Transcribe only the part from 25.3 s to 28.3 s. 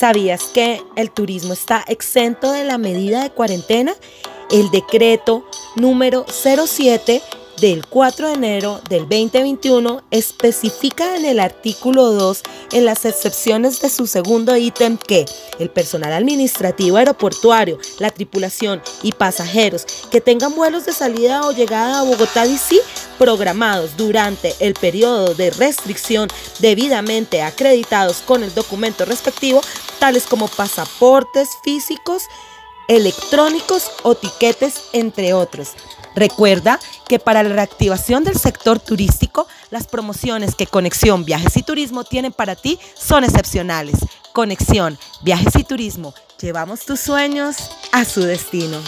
de restricción debidamente acreditados